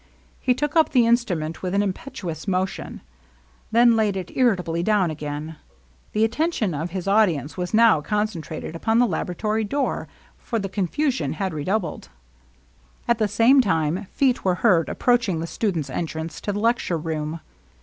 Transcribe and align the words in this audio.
He 0.39 0.55
took 0.55 0.75
up 0.75 0.89
the 0.89 1.05
instrument 1.05 1.61
with 1.61 1.75
an 1.75 1.83
impetuous 1.83 2.47
motion; 2.47 3.01
then 3.71 3.95
laid 3.95 4.17
it 4.17 4.31
irritably 4.35 4.81
down 4.81 5.11
again. 5.11 5.57
The 6.13 6.23
at 6.23 6.31
tention 6.31 6.73
of 6.73 6.89
his 6.89 7.07
audience 7.07 7.55
was 7.55 7.71
now 7.71 8.01
concentrated 8.01 8.75
upon 8.75 8.97
the 8.97 9.05
laboratory 9.05 9.63
door, 9.63 10.07
for 10.39 10.57
the 10.57 10.69
confusion 10.69 11.33
had 11.33 11.53
redoubled. 11.53 12.09
LOVELINESS. 13.05 13.09
35 13.09 13.09
At 13.09 13.17
the 13.19 13.27
same 13.27 13.61
time 13.61 14.07
feet 14.09 14.43
were 14.43 14.55
heard 14.55 14.89
approaching 14.89 15.39
the 15.39 15.45
students' 15.45 15.87
entrance 15.91 16.41
to 16.41 16.51
the 16.51 16.57
lecture 16.59 16.97
room. 16.97 17.39